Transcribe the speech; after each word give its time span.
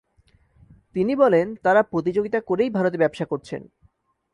তিনি 0.95 1.13
বলেন, 1.15 1.55
তাঁরা 1.55 1.81
প্রতিযোগিতা 1.83 2.39
করেই 2.41 2.69
ভারতে 2.69 2.97
ব্যবসা 2.97 3.25
করছেন। 3.25 3.61